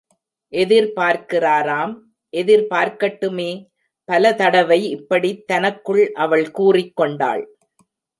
எதிர்பார்க்கிறாராம் 0.53 1.91
எதிர் 2.33 2.65
பார்க்கட்டுமே! 2.69 3.49
பல 4.09 4.33
தடவை 4.33 4.79
இப்படித் 4.89 5.47
தனக்குள் 5.47 6.11
அவள் 6.17 6.51
கூறிக் 6.51 6.95
கொண்டாள். 6.95 7.43